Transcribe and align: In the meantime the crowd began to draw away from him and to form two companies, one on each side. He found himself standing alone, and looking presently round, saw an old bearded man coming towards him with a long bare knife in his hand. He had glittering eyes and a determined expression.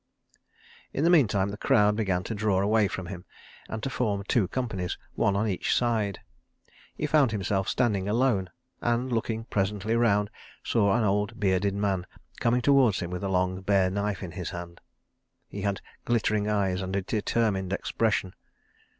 In 0.93 1.03
the 1.03 1.11
meantime 1.11 1.49
the 1.49 1.57
crowd 1.59 1.95
began 1.95 2.23
to 2.23 2.33
draw 2.33 2.59
away 2.59 2.87
from 2.87 3.05
him 3.05 3.23
and 3.69 3.83
to 3.83 3.89
form 3.91 4.23
two 4.23 4.47
companies, 4.47 4.97
one 5.13 5.35
on 5.35 5.47
each 5.47 5.75
side. 5.75 6.21
He 6.95 7.05
found 7.05 7.29
himself 7.31 7.69
standing 7.69 8.09
alone, 8.09 8.49
and 8.81 9.11
looking 9.13 9.43
presently 9.45 9.95
round, 9.95 10.31
saw 10.63 10.97
an 10.97 11.03
old 11.03 11.39
bearded 11.39 11.75
man 11.75 12.07
coming 12.39 12.61
towards 12.63 12.99
him 12.99 13.11
with 13.11 13.23
a 13.23 13.29
long 13.29 13.61
bare 13.61 13.91
knife 13.91 14.23
in 14.23 14.31
his 14.31 14.49
hand. 14.49 14.81
He 15.47 15.61
had 15.61 15.81
glittering 16.03 16.47
eyes 16.49 16.81
and 16.81 16.95
a 16.95 17.03
determined 17.03 17.71
expression. 17.71 18.33